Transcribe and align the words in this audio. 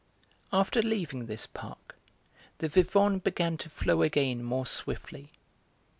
After 0.51 0.81
leaving 0.81 1.27
this 1.27 1.45
park 1.45 1.95
the 2.57 2.67
Vivonne 2.67 3.19
began 3.19 3.55
to 3.57 3.69
flow 3.69 4.01
again 4.01 4.41
more 4.43 4.65
swiftly. 4.65 5.29